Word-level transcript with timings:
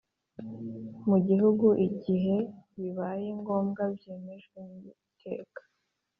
Mu 1.09 1.17
gihugu 1.27 1.67
igihe 1.87 2.37
bibaye 2.79 3.27
ngombwa 3.39 3.83
byemejwe 3.95 4.59
n 4.67 4.69
iteka 4.91 5.61